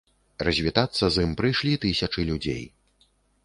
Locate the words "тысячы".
1.87-2.29